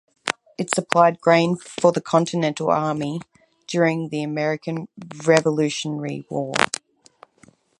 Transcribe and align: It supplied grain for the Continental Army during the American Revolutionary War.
It 0.57 0.73
supplied 0.73 1.21
grain 1.21 1.55
for 1.57 1.91
the 1.91 2.01
Continental 2.01 2.71
Army 2.71 3.21
during 3.67 4.09
the 4.09 4.23
American 4.23 4.87
Revolutionary 5.27 6.25
War. 6.27 6.53